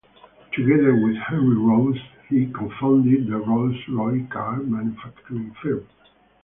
Together 0.57 0.95
with 0.95 1.15
Henry 1.15 1.55
Royce 1.57 2.01
he 2.27 2.47
co-founded 2.47 3.27
the 3.27 3.37
Rolls-Royce 3.37 4.27
car 4.31 4.55
manufacturing 4.63 5.55
firm. 5.61 5.87